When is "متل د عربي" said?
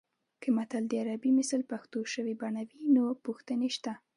0.57-1.31